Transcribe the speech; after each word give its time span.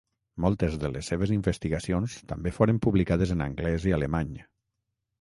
Moltes 0.45 0.77
de 0.83 0.89
les 0.93 1.09
seves 1.11 1.33
investigacions 1.35 2.17
també 2.33 2.57
foren 2.59 2.83
publicades 2.89 3.37
en 3.39 3.49
anglès 3.51 3.89
i 3.93 3.99
alemany. 4.03 4.37